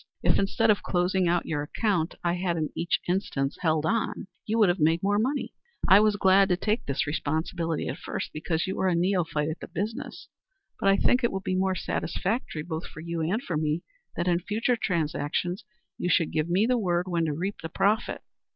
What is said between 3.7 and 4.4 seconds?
on,